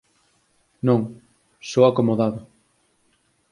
Non, 0.87 0.99
só 1.69 1.81
acomodado. 1.85 2.39